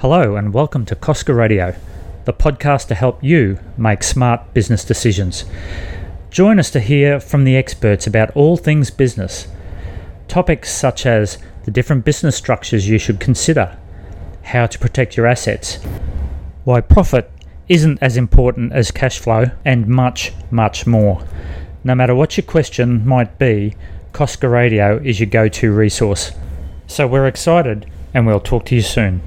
[0.00, 1.74] Hello, and welcome to Cosca Radio,
[2.24, 5.44] the podcast to help you make smart business decisions.
[6.30, 9.48] Join us to hear from the experts about all things business.
[10.28, 13.76] Topics such as the different business structures you should consider,
[14.44, 15.80] how to protect your assets,
[16.62, 17.28] why profit
[17.68, 21.24] isn't as important as cash flow, and much, much more.
[21.82, 23.74] No matter what your question might be,
[24.12, 26.30] Cosca Radio is your go to resource.
[26.86, 29.22] So we're excited, and we'll talk to you soon.